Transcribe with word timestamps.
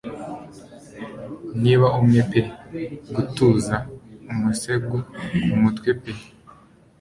Niba 1.61 1.87
umwe 1.99 2.19
pe 2.29 2.41
gutuza 3.15 3.75
umusego 4.33 4.95
kumutwe 5.47 5.89
pe 6.01 6.11